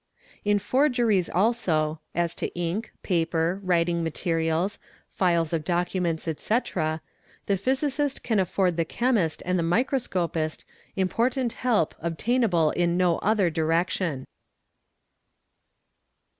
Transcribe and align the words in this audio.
In 0.43 0.57
forgeries 0.57 1.29
also 1.29 1.99
(as 2.15 2.33
to 2.33 2.47
ink, 2.57 2.91
paper, 3.03 3.61
writing 3.63 4.03
materials, 4.03 4.79
files 5.11 5.53
of 5.53 5.63
docu 5.63 6.01
ments, 6.01 6.27
etc.) 6.27 7.01
the 7.45 7.55
physicist 7.55 8.23
can 8.23 8.39
afford 8.39 8.77
the 8.77 8.83
chemist 8.83 9.43
and 9.45 9.59
the 9.59 9.63
microscopist 9.63 10.63
important 10.95 11.53
help 11.53 11.93
obtainable 11.99 12.71
in 12.71 12.97
no 12.97 13.19
other 13.19 13.51
direction. 13.51 14.25